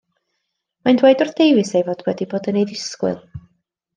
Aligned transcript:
Mae'n 0.87 0.99
dweud 1.01 1.21
wrth 1.25 1.35
Davies 1.41 1.73
ei 1.79 1.85
fod 1.91 2.03
wedi 2.09 2.27
bod 2.33 2.51
yn 2.53 2.59
ei 2.63 2.67
ddisgwyl. 2.71 3.23